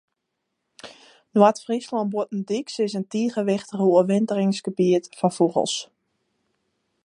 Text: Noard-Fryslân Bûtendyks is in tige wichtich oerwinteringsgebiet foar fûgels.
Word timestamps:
Noard-Fryslân 1.35 2.07
Bûtendyks 2.13 2.75
is 2.85 2.93
in 2.99 3.07
tige 3.11 3.41
wichtich 3.49 3.83
oerwinteringsgebiet 3.91 5.05
foar 5.19 5.33
fûgels. 5.37 5.75